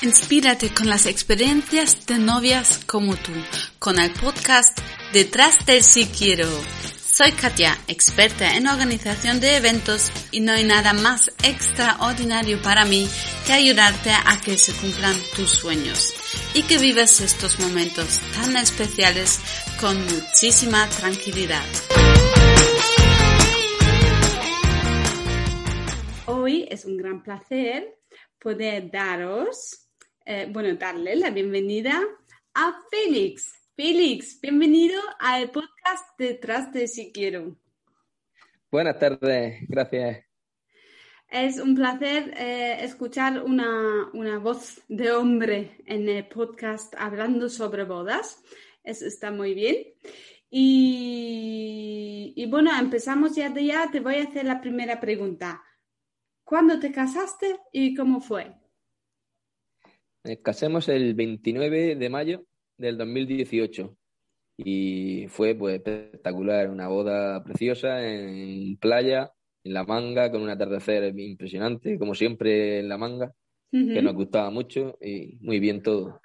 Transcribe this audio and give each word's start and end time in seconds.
Inspírate 0.00 0.72
con 0.72 0.88
las 0.88 1.06
experiencias 1.06 2.06
de 2.06 2.18
novias 2.18 2.84
como 2.86 3.16
tú, 3.16 3.32
con 3.80 3.98
el 3.98 4.12
podcast 4.12 4.78
Detrás 5.12 5.66
del 5.66 5.82
Si 5.82 6.06
Quiero. 6.06 6.46
Soy 7.04 7.32
Katia, 7.32 7.76
experta 7.88 8.54
en 8.54 8.68
organización 8.68 9.40
de 9.40 9.56
eventos 9.56 10.12
y 10.30 10.38
no 10.38 10.52
hay 10.52 10.62
nada 10.62 10.92
más 10.92 11.32
extraordinario 11.42 12.62
para 12.62 12.84
mí 12.84 13.08
que 13.44 13.54
ayudarte 13.54 14.10
a 14.10 14.40
que 14.40 14.56
se 14.56 14.72
cumplan 14.72 15.16
tus 15.34 15.50
sueños 15.50 16.14
y 16.54 16.62
que 16.62 16.78
vivas 16.78 17.20
estos 17.20 17.58
momentos 17.58 18.20
tan 18.34 18.56
especiales 18.56 19.40
con 19.80 20.00
muchísima 20.00 20.88
tranquilidad. 20.90 21.66
Hoy 26.26 26.68
es 26.70 26.84
un 26.84 26.96
gran 26.96 27.20
placer 27.24 27.98
poder 28.38 28.92
daros 28.92 29.87
eh, 30.30 30.46
bueno, 30.50 30.76
darle 30.76 31.16
la 31.16 31.30
bienvenida 31.30 32.02
a 32.52 32.82
Félix. 32.90 33.50
Félix, 33.74 34.38
bienvenido 34.42 35.00
al 35.18 35.50
podcast 35.50 36.04
Detrás 36.18 36.70
de 36.70 36.86
Si 36.86 37.10
Quiero. 37.12 37.56
Buenas 38.70 38.98
tardes, 38.98 39.66
gracias. 39.66 40.26
Es 41.30 41.58
un 41.58 41.74
placer 41.74 42.34
eh, 42.36 42.84
escuchar 42.84 43.42
una, 43.42 44.10
voz 44.38 44.82
de 44.88 45.12
hombre 45.12 45.78
en 45.86 46.06
el 46.10 46.28
podcast 46.28 46.94
hablando 46.98 47.48
sobre 47.48 47.84
bodas. 47.84 48.42
Eso 48.84 49.06
está 49.06 49.30
muy 49.30 49.54
bien. 49.54 49.78
Y, 50.50 52.34
y, 52.36 52.46
bueno, 52.50 52.70
empezamos 52.78 53.34
ya 53.34 53.48
de 53.48 53.64
ya. 53.64 53.90
Te 53.90 54.00
voy 54.00 54.16
a 54.16 54.24
hacer 54.24 54.44
la 54.44 54.60
primera 54.60 55.00
pregunta. 55.00 55.62
¿Cuándo 56.44 56.78
te 56.78 56.92
casaste 56.92 57.58
y 57.72 57.94
cómo 57.94 58.20
fue? 58.20 58.54
Casemos 60.42 60.88
el 60.88 61.14
29 61.14 61.96
de 61.96 62.08
mayo 62.10 62.44
del 62.76 62.96
2018 62.98 63.96
y 64.58 65.26
fue 65.28 65.54
pues 65.54 65.76
espectacular, 65.76 66.68
una 66.68 66.88
boda 66.88 67.44
preciosa 67.44 68.04
en 68.04 68.76
playa, 68.78 69.32
en 69.62 69.72
la 69.72 69.84
manga, 69.84 70.30
con 70.30 70.42
un 70.42 70.50
atardecer 70.50 71.16
impresionante, 71.16 71.98
como 71.98 72.14
siempre 72.14 72.80
en 72.80 72.88
la 72.88 72.98
manga, 72.98 73.32
que 73.70 74.02
nos 74.02 74.14
gustaba 74.14 74.50
mucho 74.50 74.98
y 75.00 75.36
muy 75.40 75.60
bien 75.60 75.82
todo, 75.82 76.20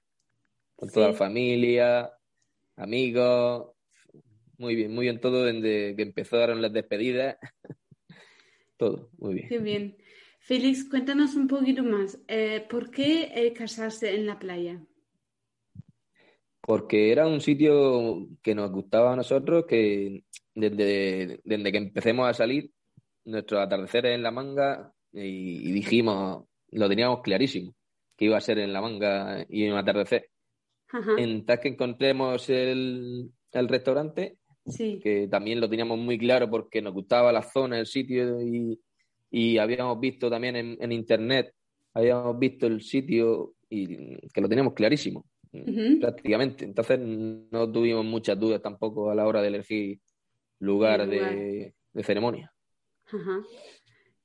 con 0.75 0.89
toda 0.89 1.09
la 1.09 1.13
familia, 1.13 2.11
amigos, 2.75 3.71
muy 4.57 4.75
bien, 4.75 4.93
muy 4.93 5.05
bien 5.05 5.19
todo 5.19 5.45
desde 5.45 5.95
que 5.95 6.01
empezaron 6.01 6.61
las 6.61 6.73
despedidas, 6.73 7.37
todo, 8.77 9.09
muy 9.19 9.35
bien. 9.35 9.49
Qué 9.49 9.59
bien. 9.59 9.97
Félix, 10.43 10.83
cuéntanos 10.89 11.35
un 11.35 11.47
poquito 11.47 11.83
más. 11.83 12.21
Eh, 12.27 12.65
¿Por 12.69 12.91
qué 12.91 13.31
eh, 13.33 13.53
casarse 13.53 14.13
en 14.13 14.25
la 14.25 14.37
playa? 14.37 14.77
Porque 16.59 17.13
era 17.13 17.27
un 17.27 17.39
sitio 17.39 18.27
que 18.41 18.53
nos 18.53 18.69
gustaba 18.69 19.13
a 19.13 19.15
nosotros, 19.15 19.65
que 19.65 20.25
desde, 20.53 21.39
desde 21.45 21.71
que 21.71 21.77
empecemos 21.77 22.27
a 22.27 22.33
salir, 22.33 22.69
nuestros 23.23 23.61
atardeceres 23.61 24.15
en 24.15 24.23
la 24.23 24.31
manga, 24.31 24.93
y, 25.13 25.71
dijimos, 25.71 26.43
lo 26.71 26.89
teníamos 26.89 27.21
clarísimo, 27.21 27.73
que 28.17 28.25
iba 28.25 28.35
a 28.35 28.41
ser 28.41 28.59
en 28.59 28.73
la 28.73 28.81
manga 28.81 29.45
y 29.47 29.63
en 29.63 29.71
un 29.71 29.79
atardecer. 29.79 30.29
En 31.17 31.45
tal 31.45 31.59
que 31.61 31.69
encontremos 31.69 32.49
el, 32.49 33.31
el 33.49 33.67
restaurante, 33.69 34.39
que 35.01 35.29
también 35.31 35.61
lo 35.61 35.69
teníamos 35.69 35.97
muy 35.97 36.17
claro 36.17 36.49
porque 36.49 36.81
nos 36.81 36.93
gustaba 36.93 37.31
la 37.31 37.43
zona, 37.43 37.79
el 37.79 37.85
sitio 37.85 38.41
y, 38.41 38.77
y 39.35 39.57
habíamos 39.57 39.99
visto 39.99 40.29
también 40.29 40.55
en, 40.55 40.91
internet, 40.91 41.55
habíamos 41.91 42.37
visto 42.37 42.67
el 42.67 42.83
sitio 42.83 43.55
y 43.67 44.27
que 44.29 44.39
lo 44.39 44.47
teníamos 44.47 44.75
clarísimo, 44.75 45.25
prácticamente. 45.99 46.65
Entonces 46.65 46.99
no 46.99 47.71
tuvimos 47.71 48.05
muchas 48.05 48.39
dudas 48.39 48.61
tampoco 48.61 49.09
a 49.09 49.15
la 49.15 49.25
hora 49.25 49.41
de 49.41 49.47
elegir 49.47 49.99
lugar, 50.59 51.09
De, 51.09 51.73
ceremonia. 52.03 52.53
Ajá. 53.05 53.41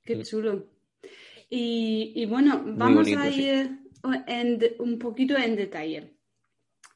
Qué 0.03 0.15
mm. 0.15 0.21
chulo. 0.21 0.67
Y, 1.49 2.23
bueno, 2.27 2.63
vamos 2.77 3.07
a 3.07 3.29
ir 3.31 3.79
un 4.77 4.99
poquito 4.99 5.35
en 5.35 5.55
detalle. 5.55 6.13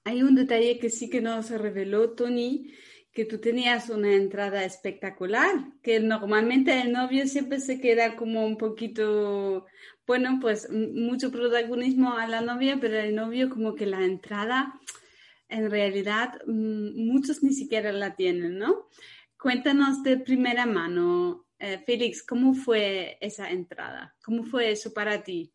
Hay 0.03 0.21
un 0.21 0.35
detalle 0.35 0.77
que 0.77 0.91
sí 0.91 1.09
que 1.09 1.19
nos 1.19 1.49
reveló 1.49 2.11
Tony 2.11 2.71
que 3.13 3.25
tú 3.25 3.39
tenías 3.39 3.89
una 3.89 4.13
entrada 4.13 4.65
espectacular, 4.65 5.51
que 5.83 5.99
normalmente 5.99 6.81
el 6.81 6.91
novio 6.91 7.27
siempre 7.27 7.59
se 7.59 7.79
queda 7.79 8.15
como 8.15 8.43
un 8.45 8.57
poquito, 8.57 9.67
bueno, 10.07 10.39
pues 10.41 10.67
mucho 10.71 11.31
protagonismo 11.31 12.17
a 12.17 12.27
la 12.27 12.41
novia, 12.41 12.79
pero 12.81 12.97
el 12.99 13.13
novio 13.13 13.49
como 13.49 13.75
que 13.75 13.85
la 13.85 14.03
entrada, 14.03 14.73
en 15.47 15.69
realidad, 15.69 16.41
muchos 16.47 17.43
ni 17.43 17.53
siquiera 17.53 17.91
la 17.91 18.15
tienen, 18.15 18.57
¿no? 18.57 18.89
Cuéntanos 19.37 20.01
de 20.01 20.17
primera 20.17 20.65
mano, 20.65 21.45
eh, 21.59 21.83
Félix, 21.85 22.23
¿cómo 22.25 22.55
fue 22.55 23.19
esa 23.21 23.51
entrada? 23.51 24.15
¿Cómo 24.25 24.43
fue 24.43 24.71
eso 24.71 24.91
para 24.91 25.23
ti? 25.23 25.53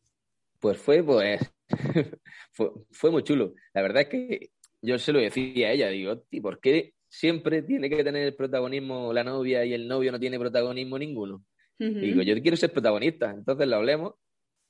Pues 0.60 0.78
fue, 0.78 1.02
pues, 1.02 1.40
fue, 2.52 2.70
fue 2.92 3.10
muy 3.10 3.24
chulo. 3.24 3.54
La 3.74 3.82
verdad 3.82 4.02
es 4.02 4.08
que 4.08 4.50
yo 4.80 4.96
se 4.98 5.12
lo 5.12 5.18
decía 5.18 5.68
a 5.68 5.72
ella, 5.72 5.88
digo, 5.88 6.24
¿por 6.40 6.60
qué 6.60 6.94
siempre 7.08 7.62
tiene 7.62 7.88
que 7.88 8.04
tener 8.04 8.26
el 8.26 8.34
protagonismo 8.34 9.12
la 9.12 9.24
novia 9.24 9.64
y 9.64 9.72
el 9.72 9.88
novio 9.88 10.12
no 10.12 10.20
tiene 10.20 10.38
protagonismo 10.38 10.98
ninguno. 10.98 11.44
Digo, 11.78 12.22
yo 12.22 12.34
quiero 12.42 12.56
ser 12.56 12.72
protagonista, 12.72 13.30
entonces 13.30 13.68
lo 13.68 13.76
hablemos, 13.76 14.14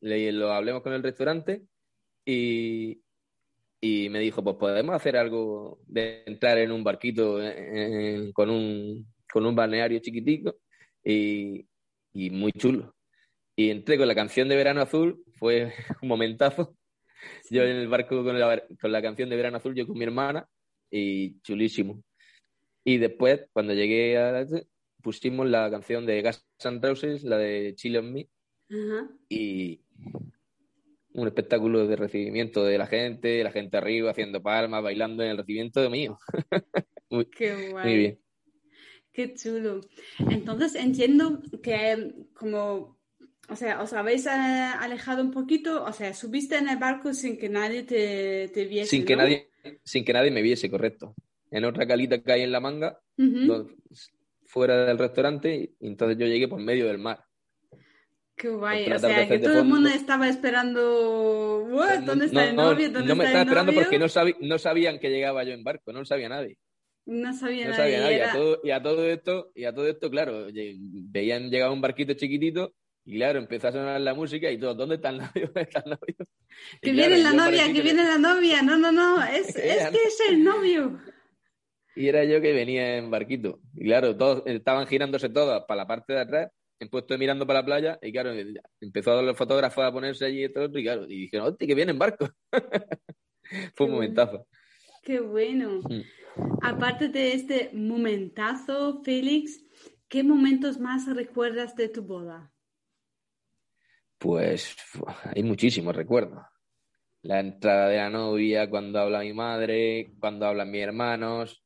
lo 0.01 0.53
hablemos 0.53 0.83
con 0.83 0.93
el 0.93 1.03
restaurante 1.03 1.63
y, 2.27 3.01
y 3.81 4.11
me 4.11 4.21
dijo, 4.21 4.45
pues 4.45 4.57
podemos 4.57 4.95
hacer 4.95 5.17
algo 5.17 5.81
de 5.87 6.23
entrar 6.27 6.59
en 6.59 6.71
un 6.71 6.85
barquito 6.85 7.41
con, 8.35 8.51
un, 8.51 9.07
con 9.33 9.47
un 9.47 9.55
balneario 9.55 10.01
chiquitico 10.01 10.57
y, 11.03 11.67
y 12.13 12.31
muy 12.31 12.53
chulo. 12.53 12.95
Y 13.57 13.71
entré 13.71 13.97
con 13.97 14.07
la 14.07 14.15
canción 14.15 14.49
de 14.49 14.57
Verano 14.57 14.83
Azul, 14.83 15.25
fue 15.39 15.73
un 16.03 16.09
momentazo. 16.09 16.77
Yo 17.51 17.63
en 17.63 17.77
el 17.77 17.89
barco 17.89 18.23
con 18.23 18.39
la, 18.39 18.63
con 18.81 18.93
la 18.93 19.03
canción 19.03 19.29
de 19.31 19.37
Verano 19.37 19.57
Azul, 19.57 19.75
yo 19.75 19.87
con 19.87 19.99
mi 19.99 20.05
hermana, 20.05 20.47
y 20.91 21.41
chulísimo. 21.41 22.03
Y 22.89 22.97
después, 22.97 23.43
cuando 23.53 23.75
llegué 23.75 24.17
a 24.17 24.47
pusimos 25.03 25.47
la 25.47 25.71
canción 25.71 26.07
de 26.07 26.23
Gas 26.23 26.43
and 26.65 26.83
Roses, 26.83 27.23
la 27.23 27.37
de 27.37 27.75
Chile 27.75 27.99
on 27.99 28.15
Me, 28.15 28.31
y 29.29 29.83
un 31.13 31.27
espectáculo 31.27 31.87
de 31.87 31.97
recibimiento 31.97 32.65
de 32.65 32.79
la 32.79 32.87
gente, 32.87 33.45
la 33.45 33.53
gente 33.53 33.77
arriba 33.77 34.13
haciendo 34.13 34.43
palmas, 34.43 34.83
bailando 34.83 35.23
en 35.23 35.33
el 35.33 35.37
recibimiento 35.37 35.83
de 35.83 35.91
mío. 35.91 36.19
muy, 37.11 37.27
Qué 37.27 37.69
guay. 37.73 37.85
Muy 37.85 37.97
bien. 37.99 38.21
Qué 39.13 39.35
chulo. 39.35 39.83
Entonces 40.31 40.75
entiendo 40.75 41.43
que 41.63 42.15
como, 42.33 42.99
o 43.51 43.57
sea, 43.57 43.83
os 43.83 43.93
habéis 43.93 44.25
eh, 44.25 44.31
alejado 44.31 45.23
un 45.23 45.31
poquito, 45.31 45.85
o 45.85 45.93
sea, 45.93 46.15
subiste 46.15 46.57
en 46.57 46.71
el 46.71 46.79
barco 46.79 47.13
sin 47.13 47.37
que 47.37 47.51
nadie 47.51 47.83
te, 47.83 48.49
te 48.49 48.65
viese. 48.65 48.89
Sin 48.89 49.05
que 49.05 49.15
nadie, 49.15 49.51
sin 49.85 50.07
que 50.07 50.15
nadie 50.15 50.31
me 50.31 50.41
viese, 50.41 50.71
correcto 50.71 51.15
en 51.51 51.65
otra 51.65 51.87
calita 51.87 52.19
que 52.23 52.33
hay 52.33 52.43
en 52.43 52.53
la 52.53 52.61
manga, 52.61 53.01
fuera 54.45 54.87
del 54.87 54.99
restaurante, 54.99 55.75
y 55.81 55.87
entonces 55.87 56.19
yo 56.19 56.27
llegué 56.27 56.49
por 56.49 56.61
medio 56.61 56.87
del 56.87 56.99
mar. 56.99 57.25
Qué 58.35 58.49
guay, 58.49 58.91
o 58.93 58.99
sea, 58.99 59.27
que 59.27 59.39
todo 59.41 59.59
el 59.59 59.65
mundo 59.65 59.89
estaba 59.89 60.29
esperando, 60.29 61.67
¿dónde 62.05 62.27
está 62.27 62.49
el 62.49 62.57
novio? 62.57 62.91
¿Dónde 62.91 63.09
no 63.09 63.17
me 63.17 63.25
estaba 63.25 63.43
esperando 63.43 63.73
porque 63.73 63.99
no, 63.99 64.07
no 64.41 64.59
sabían 64.59 65.01
que 65.01 65.11
llegaba 65.11 65.43
yo 65.43 65.53
en 65.53 65.65
barco, 65.65 65.93
no 65.93 66.01
lo 66.01 66.05
sabía 66.05 66.29
nadie. 66.29 66.57
No 67.05 67.33
sabía, 67.33 67.69
nadie. 67.69 68.19
Y, 68.19 68.21
a 68.21 68.33
todo, 68.33 68.61
y, 68.63 68.71
a 68.71 68.83
todo, 68.83 69.05
esto, 69.07 69.51
y 69.55 69.65
a 69.65 69.75
todo 69.75 69.89
esto, 69.89 70.11
claro, 70.11 70.47
veían 70.53 71.51
llegar 71.51 71.71
un 71.71 71.81
barquito 71.81 72.13
chiquitito 72.15 72.75
y 73.05 73.17
claro, 73.17 73.39
empezó 73.39 73.69
a 73.69 73.73
sonar 73.73 74.01
la 74.03 74.13
música 74.13 74.51
y 74.51 74.59
todo, 74.59 74.75
¿dónde 74.75 74.97
está 74.97 75.09
el 75.09 75.19
novio? 75.19 75.47
¿Dónde 75.47 75.63
está 75.63 75.81
el 75.81 75.91
novio? 75.91 76.17
Que 76.83 76.93
viene 76.93 77.19
la 77.19 77.33
novia, 77.33 77.73
que, 77.73 77.81
viene 77.81 78.05
la 78.05 78.19
novia. 78.19 78.63
No, 78.63 78.77
no, 78.77 78.93
no, 78.93 79.25
es, 79.25 79.49
es 79.57 79.89
que 79.89 80.05
es 80.05 80.21
el 80.29 80.45
novio 80.45 81.01
y 81.99 82.09
era 82.09 82.23
yo 82.23 82.41
que 82.41 82.53
venía 82.53 82.97
en 82.97 83.11
barquito. 83.11 83.59
Y 83.75 83.87
claro, 83.87 84.17
todos 84.17 84.45
estaban 84.47 84.87
girándose 84.87 85.29
todas 85.31 85.65
para 85.67 85.79
la 85.79 85.87
parte 85.89 86.13
de 86.13 86.21
atrás, 86.21 86.53
en 86.79 86.89
puesto 86.89 87.19
mirando 87.19 87.45
para 87.45 87.59
la 87.59 87.67
playa, 87.67 87.99
y 88.01 88.13
claro, 88.13 88.31
empezó 88.81 89.19
a 89.19 89.23
los 89.23 89.37
fotógrafos 89.37 89.85
a 89.85 89.91
ponerse 89.91 90.25
allí 90.25 90.45
y 90.45 90.53
todo, 90.53 90.79
y 90.79 90.85
claro, 90.85 91.07
y 91.09 91.23
dijeron, 91.23 91.49
hostia, 91.49 91.67
que 91.67 91.75
viene 91.75 91.91
en 91.91 91.99
barco. 91.99 92.29
Fue 93.75 93.87
un 93.87 93.93
momentazo. 93.93 94.47
Qué 95.03 95.19
bueno. 95.19 95.81
Mm. 95.89 96.03
Aparte 96.63 97.09
de 97.09 97.33
este 97.33 97.71
momentazo, 97.73 99.03
Félix, 99.03 99.61
¿qué 100.07 100.23
momentos 100.23 100.79
más 100.79 101.13
recuerdas 101.13 101.75
de 101.75 101.89
tu 101.89 102.03
boda? 102.03 102.53
Pues 104.19 104.77
hay 105.35 105.43
muchísimos 105.43 105.97
recuerdos. 105.97 106.45
La 107.23 107.41
entrada 107.41 107.89
de 107.89 107.97
la 107.97 108.09
novia, 108.09 108.71
cuando 108.71 109.01
habla 109.01 109.19
mi 109.21 109.33
madre, 109.33 110.13
cuando 110.21 110.47
hablan 110.47 110.71
mis 110.71 110.83
hermanos, 110.83 111.65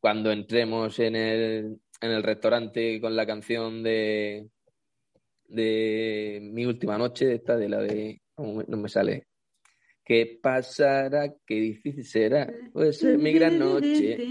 cuando 0.00 0.30
entremos 0.32 0.98
en 0.98 1.16
el, 1.16 1.80
en 2.00 2.10
el 2.10 2.22
restaurante 2.22 3.00
con 3.00 3.16
la 3.16 3.26
canción 3.26 3.82
de, 3.82 4.48
de 5.48 6.40
Mi 6.42 6.66
última 6.66 6.98
noche, 6.98 7.34
esta 7.34 7.56
de 7.56 7.68
la 7.68 7.80
de. 7.80 8.20
No 8.36 8.76
me 8.76 8.88
sale. 8.88 9.28
¿Qué 10.04 10.38
pasará? 10.40 11.34
Qué 11.44 11.54
difícil 11.56 12.04
será. 12.04 12.52
Puede 12.72 12.92
ser 12.92 13.18
mi 13.18 13.32
gran 13.32 13.58
noche. 13.58 14.28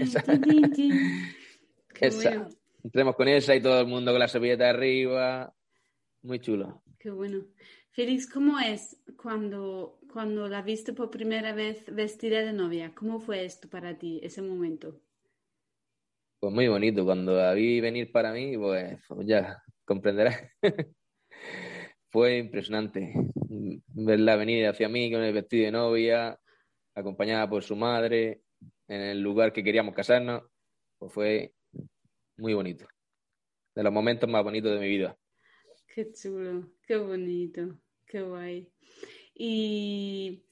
Esa. 2.00 2.48
Entremos 2.82 3.16
con 3.16 3.26
esa 3.26 3.54
y 3.54 3.60
todo 3.60 3.80
el 3.80 3.86
mundo 3.86 4.12
con 4.12 4.20
la 4.20 4.28
servilleta 4.28 4.70
arriba. 4.70 5.52
Muy 6.22 6.38
chulo. 6.38 6.82
Qué 6.98 7.10
bueno. 7.10 7.44
Félix, 7.90 8.26
¿cómo 8.26 8.58
es 8.60 8.96
cuando, 9.16 9.98
cuando 10.12 10.48
la 10.48 10.62
viste 10.62 10.92
por 10.92 11.10
primera 11.10 11.52
vez 11.52 11.84
vestida 11.94 12.42
de 12.42 12.52
novia? 12.52 12.94
¿Cómo 12.94 13.20
fue 13.20 13.44
esto 13.44 13.68
para 13.68 13.98
ti, 13.98 14.20
ese 14.22 14.40
momento? 14.42 15.00
Pues 16.40 16.52
muy 16.52 16.68
bonito. 16.68 17.04
Cuando 17.04 17.36
la 17.36 17.52
vi 17.54 17.80
venir 17.80 18.12
para 18.12 18.32
mí, 18.32 18.56
pues, 18.56 18.98
ya 19.24 19.62
comprenderás. 19.84 20.42
fue 22.10 22.38
impresionante 22.38 23.12
verla 23.94 24.36
venir 24.36 24.66
hacia 24.66 24.88
mí 24.88 25.10
con 25.10 25.22
el 25.22 25.34
vestido 25.34 25.66
de 25.66 25.72
novia, 25.72 26.38
acompañada 26.94 27.48
por 27.48 27.62
su 27.62 27.76
madre, 27.76 28.42
en 28.88 29.00
el 29.00 29.20
lugar 29.20 29.52
que 29.52 29.64
queríamos 29.64 29.94
casarnos. 29.94 30.44
Pues 30.98 31.12
fue 31.12 31.54
muy 32.36 32.54
bonito. 32.54 32.86
De 33.74 33.82
los 33.82 33.92
momentos 33.92 34.28
más 34.28 34.42
bonitos 34.42 34.72
de 34.72 34.80
mi 34.80 34.88
vida. 34.88 35.16
Qué 35.86 36.10
chulo, 36.12 36.70
qué 36.86 36.96
bonito, 36.96 37.78
qué 38.06 38.22
guay. 38.22 38.70
Y, 39.34 40.42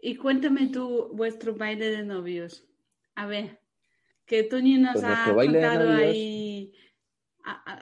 y 0.00 0.16
cuéntame 0.16 0.68
tú 0.68 1.10
vuestro 1.14 1.54
baile 1.54 1.90
de 1.90 2.04
novios. 2.04 2.64
A 3.14 3.26
ver, 3.26 3.60
que 4.28 4.44
Tony 4.44 4.76
nos 4.76 4.92
pues 4.92 5.04
ha 5.04 5.34
contado 5.34 5.90
ahí, 5.90 6.72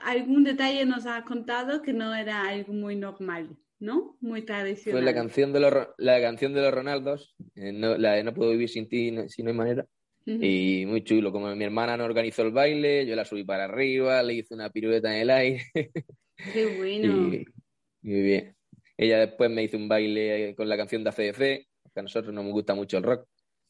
algún 0.03 0.45
detalle 0.45 0.85
nos 0.85 1.05
ha 1.05 1.23
contado 1.25 1.81
que 1.81 1.91
no 1.93 2.15
era 2.15 2.47
algo 2.47 2.73
muy 2.73 2.95
normal, 2.95 3.57
¿no? 3.79 4.17
Muy 4.21 4.43
tradicional. 4.43 5.01
Fue 5.03 5.05
la 5.05 5.13
canción 5.13 5.51
de 5.51 5.59
los, 5.59 5.73
la 5.97 6.21
canción 6.21 6.53
de 6.53 6.61
los 6.61 6.73
Ronaldos, 6.73 7.35
eh, 7.55 7.73
no, 7.73 7.97
la 7.97 8.13
de 8.13 8.23
No 8.23 8.33
puedo 8.33 8.51
vivir 8.51 8.69
sin 8.69 8.87
ti, 8.87 9.13
si 9.27 9.43
no 9.43 9.51
hay 9.51 9.55
manera. 9.55 9.85
Y 10.25 10.85
muy 10.85 11.05
chulo, 11.05 11.31
como 11.31 11.55
mi 11.55 11.63
hermana 11.63 11.95
no 11.95 12.03
organizó 12.03 12.41
el 12.41 12.51
baile, 12.51 13.05
yo 13.05 13.15
la 13.15 13.23
subí 13.23 13.45
para 13.45 13.63
arriba, 13.63 14.21
le 14.23 14.33
hice 14.33 14.55
una 14.55 14.69
pirueta 14.69 15.13
en 15.15 15.21
el 15.21 15.29
aire. 15.29 15.63
Qué 16.53 16.75
bueno. 16.77 17.13
muy 17.13 18.21
bien. 18.21 18.53
Ella 18.97 19.19
después 19.19 19.49
me 19.49 19.63
hizo 19.63 19.77
un 19.77 19.87
baile 19.87 20.53
con 20.55 20.67
la 20.67 20.75
canción 20.75 21.03
de 21.03 21.11
ACDC, 21.11 21.37
que 21.37 21.99
a 21.99 22.01
nosotros 22.01 22.33
nos 22.33 22.45
gusta 22.47 22.75
mucho 22.75 22.97
el 22.97 23.03
rock. 23.03 23.25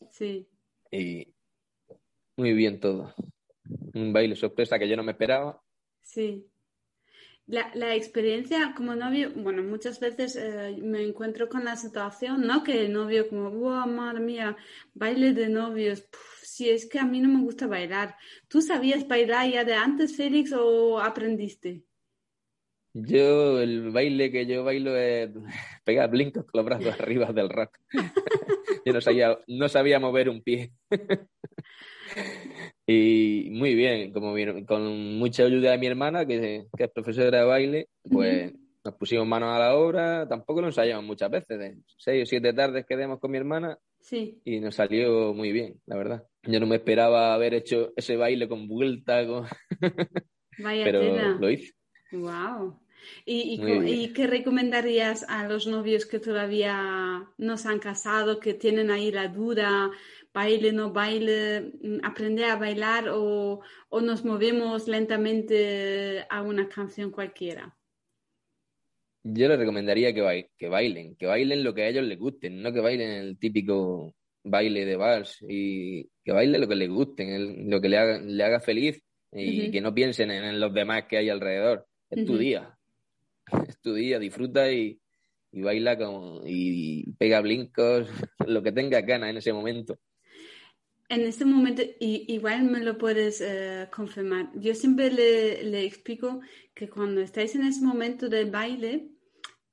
Sí. 0.09 0.47
Y 0.89 1.27
muy 2.37 2.53
bien 2.53 2.79
todo. 2.79 3.13
Un 3.93 4.13
baile 4.13 4.35
sorpresa 4.35 4.79
que 4.79 4.87
yo 4.87 4.95
no 4.95 5.03
me 5.03 5.11
esperaba. 5.11 5.61
Sí. 6.01 6.47
La, 7.47 7.71
la, 7.75 7.95
experiencia 7.95 8.73
como 8.75 8.93
novio, 8.93 9.31
bueno, 9.35 9.63
muchas 9.63 10.01
veces 10.01 10.35
eh, 10.35 10.77
me 10.81 11.01
encuentro 11.01 11.47
con 11.47 11.63
la 11.63 11.77
situación, 11.77 12.41
¿no? 12.41 12.61
Que 12.61 12.85
el 12.85 12.93
novio 12.93 13.29
como, 13.29 13.49
wow, 13.49 13.87
madre 13.87 14.19
mía, 14.19 14.57
baile 14.93 15.31
de 15.31 15.47
novios, 15.47 16.05
si 16.43 16.69
es 16.69 16.89
que 16.89 16.99
a 16.99 17.05
mí 17.05 17.21
no 17.21 17.29
me 17.29 17.43
gusta 17.43 17.65
bailar. 17.65 18.17
¿Tú 18.49 18.61
sabías 18.61 19.07
bailar 19.07 19.49
ya 19.49 19.63
de 19.63 19.73
antes, 19.73 20.17
Félix, 20.17 20.51
o 20.51 20.99
aprendiste? 20.99 21.83
Yo, 22.93 23.61
el 23.61 23.91
baile 23.91 24.31
que 24.31 24.45
yo 24.45 24.63
bailo 24.63 24.95
es 24.95 25.29
pegar 25.85 26.09
blincos 26.09 26.45
con 26.45 26.59
los 26.59 26.65
brazos 26.65 26.99
arriba 26.99 27.31
del 27.31 27.49
rock. 27.49 27.77
yo 28.85 28.93
no 28.93 29.01
sabía, 29.01 29.37
no 29.47 29.69
sabía 29.69 29.99
mover 29.99 30.29
un 30.29 30.41
pie. 30.41 30.73
Y 32.89 33.49
muy 33.51 33.75
bien, 33.75 34.13
como 34.13 34.33
con 34.65 35.17
mucha 35.17 35.43
ayuda 35.43 35.71
de 35.71 35.77
mi 35.77 35.87
hermana, 35.87 36.25
que, 36.25 36.67
es 36.77 36.91
profesora 36.91 37.39
de 37.39 37.43
baile, 37.43 37.89
pues 38.09 38.53
nos 38.85 38.95
pusimos 38.95 39.27
manos 39.27 39.49
a 39.49 39.59
la 39.59 39.75
obra, 39.75 40.25
tampoco 40.25 40.61
lo 40.61 40.67
ensayamos 40.67 41.03
muchas 41.03 41.29
veces, 41.29 41.59
de 41.59 41.77
seis 41.97 42.23
o 42.23 42.25
siete 42.25 42.53
tardes 42.53 42.85
que 42.85 42.95
demos 42.95 43.19
con 43.19 43.31
mi 43.31 43.37
hermana 43.37 43.77
sí. 43.99 44.39
y 44.45 44.61
nos 44.61 44.75
salió 44.75 45.33
muy 45.33 45.51
bien, 45.51 45.81
la 45.85 45.97
verdad. 45.97 46.23
Yo 46.43 46.61
no 46.61 46.65
me 46.65 46.77
esperaba 46.77 47.33
haber 47.33 47.55
hecho 47.55 47.91
ese 47.97 48.15
baile 48.15 48.47
con 48.47 48.69
vuelta, 48.69 49.27
con... 49.27 49.45
Vaya 50.59 50.85
pero 50.85 51.37
lo 51.39 51.49
hice. 51.49 51.73
Wow. 52.13 52.79
¿Y, 53.25 53.59
y, 53.85 54.13
qué 54.13 54.27
recomendarías 54.27 55.25
a 55.29 55.47
los 55.47 55.67
novios 55.67 56.05
que 56.05 56.19
todavía 56.19 57.29
no 57.37 57.57
se 57.57 57.67
han 57.67 57.79
casado, 57.79 58.39
que 58.39 58.53
tienen 58.53 58.91
ahí 58.91 59.11
la 59.11 59.27
duda 59.27 59.91
baile, 60.37 60.71
no 60.71 60.91
baile, 60.91 61.73
mm, 61.81 61.99
aprender 62.03 62.45
a 62.45 62.57
bailar 62.57 63.09
o, 63.09 63.59
nos 64.01 64.23
movemos 64.23 64.87
lentamente 64.87 66.25
a 66.29 66.41
una 66.43 66.69
canción 66.69 67.09
cualquiera? 67.11 67.75
Yo 69.23 69.47
les 69.47 69.57
recomendaría 69.57 70.13
que, 70.13 70.49
que 70.55 70.69
bailen, 70.69 71.15
que 71.15 71.25
bailen 71.25 71.63
lo 71.63 71.73
que 71.73 71.83
a 71.83 71.89
ellos 71.89 72.05
les 72.05 72.19
guste, 72.19 72.49
no 72.49 72.71
que 72.71 72.81
bailen 72.81 73.09
el 73.09 73.39
típico 73.39 74.13
baile 74.43 74.85
de 74.85 74.95
vals 74.95 75.43
y 75.49 76.03
que 76.23 76.31
bailen 76.31 76.61
lo 76.61 76.67
que 76.67 76.75
les 76.75 76.89
guste, 76.89 77.23
lo 77.73 77.81
que 77.81 77.89
le 77.89 77.97
haga, 77.97 78.19
le 78.19 78.43
haga 78.43 78.59
feliz 78.59 79.01
y 79.33 79.71
que 79.71 79.81
no 79.81 79.93
piensen 79.93 80.29
en, 80.31 80.59
los 80.59 80.71
demás 80.73 81.05
que 81.09 81.17
hay 81.17 81.29
alrededor. 81.29 81.87
Es 82.11 82.25
tu 82.25 82.37
día, 82.37 82.77
es 83.67 83.79
tu 83.81 83.95
día, 83.95 84.19
disfruta 84.19 84.71
y, 84.71 84.99
baila 85.51 85.97
como, 85.97 86.41
y 86.45 87.11
pega 87.13 87.41
blincos, 87.41 88.07
lo 88.47 88.61
que 88.61 88.71
tenga 88.71 89.01
ganas 89.01 89.31
en 89.31 89.37
ese 89.37 89.51
momento. 89.51 89.97
En 91.09 91.21
este 91.21 91.45
momento, 91.45 91.81
igual 91.99 92.63
me 92.63 92.81
lo 92.81 92.97
puedes 92.97 93.39
eh, 93.39 93.87
confirmar. 93.91 94.51
Yo 94.55 94.75
siempre 94.75 95.09
le, 95.09 95.63
le, 95.63 95.85
explico 95.85 96.41
que 96.73 96.89
cuando 96.89 97.21
estáis 97.21 97.55
en 97.55 97.63
ese 97.63 97.81
momento 97.81 98.27
del 98.27 98.51
baile, 98.51 99.09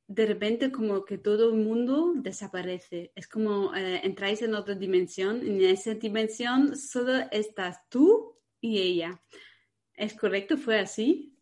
de 0.07 0.27
repente 0.27 0.71
como 0.71 1.05
que 1.05 1.19
todo 1.19 1.51
el 1.51 1.57
mundo 1.57 2.13
desaparece. 2.15 3.11
Es 3.17 3.27
como 3.27 3.75
eh, 3.75 4.01
entráis 4.05 4.43
en 4.43 4.55
otra 4.55 4.77
dimensión. 4.77 5.45
En 5.45 5.61
esa 5.63 5.95
dimensión 5.95 6.77
solo 6.77 7.29
estás 7.33 7.79
tú 7.89 8.39
y 8.61 8.79
ella. 8.79 9.21
¿Es 9.95 10.15
correcto? 10.15 10.57
¿Fue 10.57 10.79
así? 10.79 11.37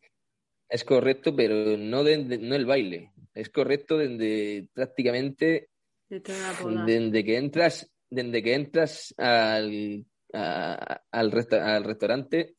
Es 0.71 0.85
correcto, 0.85 1.37
pero 1.37 1.77
no, 1.77 2.03
no 2.03 2.55
el 2.55 2.67
baile. 2.67 3.13
Es 3.35 3.51
correcto 3.51 3.99
desde 3.99 4.69
prácticamente... 4.73 5.69
Desde 6.09 7.25
que 7.25 7.37
entras 7.39 7.92
desde 8.13 8.43
que 8.43 8.55
entras 8.55 9.15
al, 9.17 10.05
al, 10.33 11.33
restaurante 11.33 12.57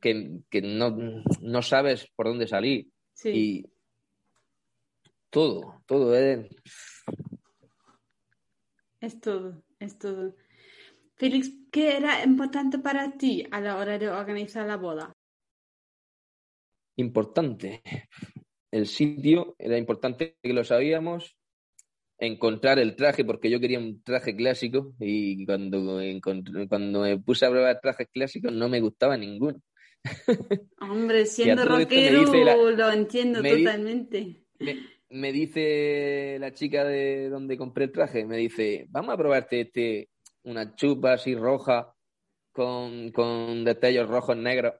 que, 0.00 0.62
no, 0.62 1.62
sabes 1.62 2.06
por 2.14 2.26
dónde 2.26 2.46
salir. 2.46 2.88
Y 3.24 3.64
todo, 5.30 5.82
todo 5.86 6.14
es... 6.16 6.48
Es 9.00 9.18
todo, 9.18 9.62
es 9.78 9.98
todo. 9.98 10.36
Félix, 11.14 11.50
¿qué 11.72 11.96
era 11.96 12.22
importante 12.22 12.78
para 12.78 13.16
ti 13.16 13.46
a 13.50 13.60
la 13.60 13.78
hora 13.78 13.98
de 13.98 14.10
organizar 14.10 14.66
la 14.66 14.76
boda? 14.76 15.16
Importante. 16.96 17.82
El 18.70 18.86
sitio 18.86 19.54
era 19.58 19.78
importante 19.78 20.36
que 20.42 20.52
lo 20.52 20.62
sabíamos, 20.64 21.38
encontrar 22.20 22.78
el 22.78 22.94
traje, 22.94 23.24
porque 23.24 23.50
yo 23.50 23.58
quería 23.58 23.78
un 23.78 24.02
traje 24.02 24.36
clásico 24.36 24.92
y 25.00 25.44
cuando, 25.46 26.00
cuando 26.68 27.00
me 27.00 27.18
puse 27.18 27.46
a 27.46 27.50
probar 27.50 27.80
trajes 27.80 28.08
clásicos 28.12 28.52
no 28.52 28.68
me 28.68 28.80
gustaba 28.80 29.16
ninguno. 29.16 29.60
Hombre, 30.80 31.26
siendo 31.26 31.64
rockero 31.64 32.70
lo 32.72 32.92
entiendo 32.92 33.42
totalmente. 33.42 34.44
me, 35.08 35.32
dice 35.32 36.36
la 36.38 36.52
chica 36.52 36.84
de 36.84 37.30
donde 37.30 37.56
compré 37.56 37.84
el 37.84 37.92
traje, 37.92 38.26
me 38.26 38.36
dice, 38.36 38.86
vamos 38.90 39.14
a 39.14 39.18
probarte 39.18 39.62
este, 39.62 40.10
una 40.44 40.74
chupa 40.74 41.14
así 41.14 41.34
roja 41.34 41.94
con, 42.52 43.12
con 43.12 43.64
detalles 43.64 44.06
rojos 44.06 44.36
negros. 44.36 44.74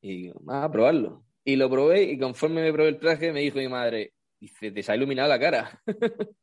Y 0.00 0.22
digo, 0.22 0.40
vamos 0.40 0.64
a 0.64 0.72
probarlo. 0.72 1.24
Y 1.44 1.56
lo 1.56 1.68
probé 1.68 2.04
y 2.04 2.18
conforme 2.18 2.62
me 2.62 2.72
probé 2.72 2.88
el 2.88 2.98
traje 2.98 3.32
me 3.32 3.40
dijo 3.40 3.58
mi 3.58 3.68
madre, 3.68 4.14
dice, 4.38 4.72
te 4.72 4.82
se 4.82 4.92
ha 4.92 4.96
iluminado 4.96 5.28
la 5.28 5.38
cara. 5.38 5.82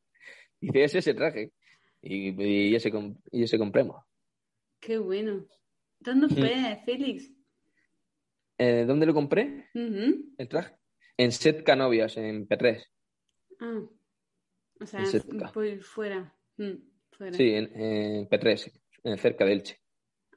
Y 0.59 0.79
es 0.79 0.95
ese 0.95 1.13
traje. 1.13 1.53
Y, 2.01 2.29
y, 2.41 2.75
ese, 2.75 2.91
y 3.31 3.43
ese 3.43 3.57
compremos. 3.57 4.03
Qué 4.79 4.97
bueno. 4.97 5.47
¿Dónde 5.99 6.29
fue, 6.29 6.81
Félix? 6.85 7.31
Eh, 8.57 8.85
¿Dónde 8.85 9.05
lo 9.05 9.13
compré? 9.13 9.69
El 9.73 10.47
traje. 10.47 10.75
En 11.17 11.31
Set 11.31 11.63
Canovias, 11.63 12.17
en 12.17 12.47
P3. 12.47 12.83
Ah. 13.59 13.81
O 14.79 14.85
sea, 14.85 15.03
fuera. 15.81 16.35
Mm, 16.57 16.73
fuera. 17.11 17.33
Sí, 17.33 17.49
en, 17.49 17.81
en 17.81 18.29
P3, 18.29 18.71
cerca 19.17 19.45
de 19.45 19.53
Elche. 19.53 19.81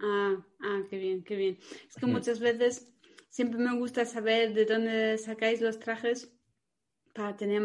Ah, 0.00 0.46
ah, 0.60 0.82
qué 0.88 0.96
bien, 0.96 1.22
qué 1.22 1.36
bien. 1.36 1.58
Es 1.86 1.96
que 1.96 2.06
muchas 2.06 2.40
veces 2.40 2.90
siempre 3.28 3.58
me 3.58 3.76
gusta 3.78 4.06
saber 4.06 4.54
de 4.54 4.64
dónde 4.64 5.18
sacáis 5.18 5.60
los 5.60 5.78
trajes 5.78 6.34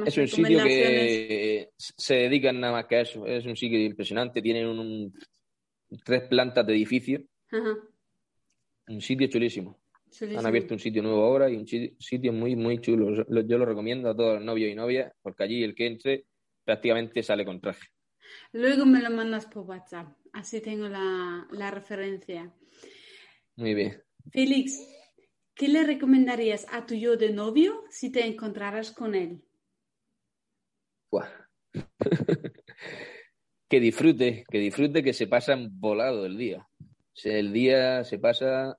es 0.05 0.17
un 0.17 0.27
sitio 0.27 0.63
que 0.63 1.69
se 1.77 2.15
dedican 2.15 2.59
nada 2.59 2.73
más 2.73 2.85
que 2.85 2.95
a 2.95 3.01
eso. 3.01 3.25
Es 3.25 3.45
un 3.45 3.55
sitio 3.55 3.79
impresionante. 3.79 4.41
Tienen 4.41 4.67
un, 4.67 5.13
tres 6.03 6.23
plantas 6.23 6.65
de 6.65 6.73
edificio. 6.73 7.23
Un 8.87 9.01
sitio 9.01 9.27
chulísimo. 9.27 9.79
Han 10.21 10.45
abierto 10.45 10.73
un 10.73 10.79
sitio 10.79 11.03
nuevo 11.03 11.23
ahora 11.23 11.49
y 11.49 11.55
un 11.55 11.67
sitio 11.67 12.31
muy, 12.31 12.55
muy 12.55 12.79
chulo. 12.79 13.25
Yo 13.27 13.57
lo 13.57 13.65
recomiendo 13.65 14.09
a 14.09 14.15
todos 14.15 14.35
los 14.35 14.43
novios 14.43 14.71
y 14.71 14.75
novias 14.75 15.11
porque 15.21 15.43
allí 15.43 15.63
el 15.63 15.75
que 15.75 15.87
entre 15.87 16.25
prácticamente 16.63 17.21
sale 17.21 17.45
con 17.45 17.59
traje. 17.61 17.87
Luego 18.53 18.85
me 18.85 19.01
lo 19.01 19.11
mandas 19.11 19.45
por 19.45 19.63
WhatsApp, 19.63 20.07
así 20.33 20.61
tengo 20.61 20.87
la, 20.87 21.47
la 21.51 21.69
referencia. 21.69 22.51
Muy 23.55 23.75
bien. 23.75 24.01
Félix, 24.31 24.81
¿qué 25.55 25.69
le 25.69 25.83
recomendarías 25.83 26.67
a 26.71 26.85
tu 26.85 26.93
yo 26.95 27.17
de 27.17 27.31
novio 27.31 27.83
si 27.89 28.11
te 28.11 28.25
encontraras 28.25 28.91
con 28.91 29.15
él? 29.15 29.41
que 33.69 33.79
disfrute, 33.79 34.45
que 34.49 34.59
disfrute 34.59 35.03
que 35.03 35.13
se 35.13 35.27
pasa 35.27 35.55
volado 35.57 36.25
el 36.25 36.37
día. 36.37 36.67
el 37.23 37.53
día 37.53 38.03
se 38.03 38.19
pasa, 38.19 38.77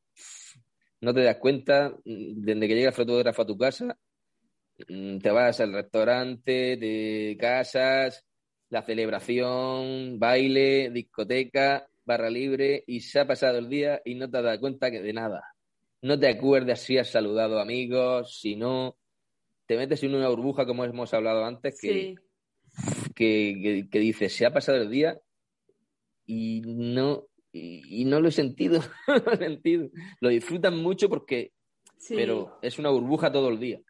no 1.00 1.14
te 1.14 1.23
das 1.23 1.37
cuenta, 1.38 1.97
desde 2.04 2.68
que 2.68 2.75
llega 2.75 2.88
el 2.88 2.95
fotógrafo 2.95 3.42
a 3.42 3.47
tu 3.47 3.56
casa, 3.56 3.99
mm, 4.88 5.18
te 5.18 5.30
vas 5.30 5.61
al 5.61 5.73
restaurante, 5.73 6.76
te 6.76 7.37
casas, 7.38 8.25
la 8.68 8.83
celebración, 8.83 10.18
baile, 10.18 10.90
discoteca, 10.90 11.88
barra 12.04 12.30
libre, 12.30 12.85
y 12.87 13.00
se 13.00 13.21
ha 13.21 13.26
pasado 13.26 13.59
el 13.59 13.68
día 13.68 14.02
y 14.04 14.14
no 14.14 14.30
te 14.30 14.38
has 14.38 14.45
dado 14.45 14.61
cuenta 14.61 14.90
que 14.90 15.00
de 15.00 15.12
nada. 15.12 15.55
No 16.02 16.18
te 16.18 16.28
acuerdas 16.28 16.80
si 16.80 16.98
has 16.98 17.10
saludado 17.10 17.58
amigos, 17.58 18.38
si 18.38 18.56
no, 18.56 18.96
te 19.66 19.76
metes 19.76 20.02
en 20.02 20.14
una 20.14 20.28
burbuja 20.28 20.66
como 20.66 20.84
hemos 20.84 21.12
hablado 21.14 21.44
antes, 21.44 21.80
que, 21.80 22.14
que, 23.14 23.88
que, 23.90 23.98
dices, 23.98 24.34
se 24.34 24.46
ha 24.46 24.52
pasado 24.52 24.78
el 24.78 24.90
día 24.90 25.18
y 26.26 26.62
no, 26.64 27.26
y, 27.52 28.04
no 28.04 28.20
lo 28.20 28.28
he 28.28 28.32
sentido, 28.32 28.80
lo 29.06 29.32
he 29.32 29.36
sentido. 29.36 29.90
Lo 30.20 30.28
disfrutan 30.28 30.76
mucho 30.76 31.08
porque, 31.08 31.52
pero 32.08 32.58
es 32.62 32.78
una 32.78 32.90
burbuja 32.90 33.32
todo 33.32 33.48
el 33.48 33.58
día. 33.58 33.80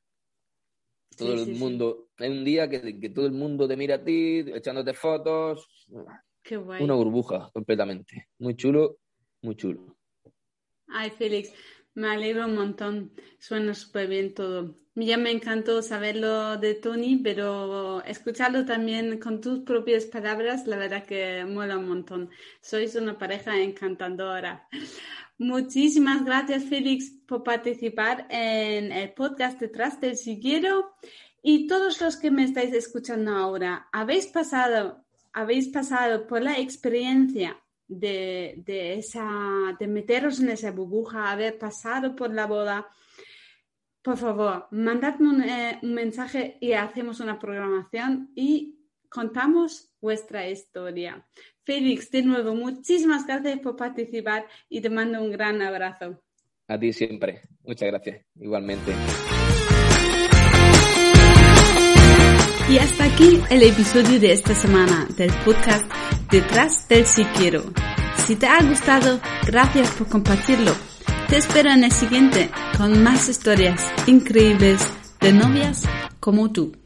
Todo 1.16 1.34
el 1.34 1.54
mundo, 1.54 2.08
es 2.18 2.30
un 2.30 2.44
día 2.44 2.68
que, 2.68 2.98
que, 3.00 3.08
todo 3.08 3.26
el 3.26 3.32
mundo 3.32 3.66
te 3.66 3.76
mira 3.76 3.96
a 3.96 4.04
ti, 4.04 4.44
echándote 4.54 4.92
fotos. 4.92 5.86
Qué 6.42 6.58
Una 6.58 6.94
burbuja 6.94 7.50
completamente. 7.52 8.28
Muy 8.38 8.54
chulo, 8.54 8.98
muy 9.42 9.56
chulo. 9.56 9.96
Ay, 10.88 11.10
Félix, 11.10 11.52
me 11.96 12.08
alegro 12.08 12.46
un 12.46 12.54
montón. 12.54 13.10
Suena 13.38 13.74
súper 13.74 14.06
bien 14.08 14.34
todo. 14.34 14.76
Ya 14.94 15.16
me 15.16 15.30
encantó 15.30 15.82
saberlo 15.82 16.56
de 16.56 16.74
Tony, 16.74 17.16
pero 17.22 18.02
escucharlo 18.04 18.64
también 18.64 19.18
con 19.18 19.40
tus 19.40 19.60
propias 19.60 20.04
palabras, 20.06 20.66
la 20.66 20.76
verdad 20.76 21.04
que 21.04 21.44
mola 21.44 21.76
un 21.76 21.88
montón. 21.88 22.30
Sois 22.60 22.94
una 22.94 23.18
pareja 23.18 23.60
encantadora. 23.60 24.68
Muchísimas 25.38 26.24
gracias, 26.24 26.64
Félix, 26.64 27.10
por 27.26 27.42
participar 27.42 28.26
en 28.30 28.92
el 28.92 29.12
podcast 29.12 29.60
Detrás 29.60 30.00
del 30.00 30.16
Siguiero. 30.16 30.94
Y 31.42 31.66
todos 31.66 32.00
los 32.00 32.16
que 32.16 32.30
me 32.30 32.44
estáis 32.44 32.72
escuchando 32.72 33.32
ahora, 33.32 33.88
habéis 33.92 34.26
pasado, 34.26 35.04
habéis 35.32 35.68
pasado 35.68 36.26
por 36.26 36.42
la 36.42 36.58
experiencia 36.58 37.60
de, 37.88 38.62
esa, 38.98 39.76
de 39.78 39.86
meteros 39.86 40.40
en 40.40 40.50
esa 40.50 40.70
burbuja, 40.70 41.30
haber 41.30 41.58
pasado 41.58 42.14
por 42.14 42.32
la 42.32 42.46
boda. 42.46 42.88
Por 44.02 44.16
favor, 44.16 44.68
mandadme 44.70 45.28
un, 45.28 45.42
eh, 45.42 45.78
un 45.82 45.94
mensaje 45.94 46.58
y 46.60 46.72
hacemos 46.72 47.20
una 47.20 47.38
programación 47.38 48.30
y 48.34 48.78
contamos 49.08 49.90
vuestra 50.00 50.48
historia. 50.48 51.26
Félix, 51.64 52.10
de 52.10 52.22
nuevo, 52.22 52.54
muchísimas 52.54 53.26
gracias 53.26 53.58
por 53.58 53.76
participar 53.76 54.46
y 54.68 54.80
te 54.80 54.90
mando 54.90 55.20
un 55.20 55.32
gran 55.32 55.60
abrazo. 55.62 56.22
A 56.68 56.78
ti 56.78 56.92
siempre. 56.92 57.42
Muchas 57.64 57.88
gracias. 57.88 58.24
Igualmente. 58.36 58.92
Y 62.68 62.78
hasta 62.78 63.04
aquí 63.04 63.40
el 63.48 63.62
episodio 63.62 64.18
de 64.18 64.32
esta 64.32 64.54
semana 64.54 65.06
del 65.16 65.30
podcast 65.44 65.88
Detrás 66.30 66.88
del 66.88 67.06
Si 67.06 67.24
Quiero. 67.24 67.62
Si 68.16 68.34
te 68.34 68.46
ha 68.46 68.60
gustado, 68.62 69.20
gracias 69.46 69.90
por 69.90 70.08
compartirlo. 70.08 70.72
Te 71.28 71.36
espero 71.36 71.70
en 71.70 71.84
el 71.84 71.92
siguiente 71.92 72.50
con 72.76 73.02
más 73.02 73.28
historias 73.28 73.80
increíbles 74.06 74.80
de 75.20 75.32
novias 75.32 75.82
como 76.18 76.50
tú. 76.50 76.72